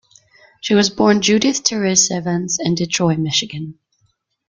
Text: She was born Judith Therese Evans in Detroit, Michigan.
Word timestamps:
She 0.61 0.73
was 0.73 0.89
born 0.89 1.21
Judith 1.21 1.57
Therese 1.57 2.09
Evans 2.09 2.57
in 2.59 2.73
Detroit, 2.73 3.19
Michigan. 3.19 3.77